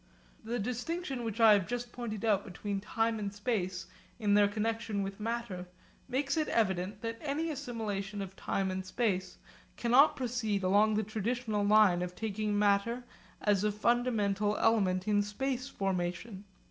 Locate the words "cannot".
9.77-10.15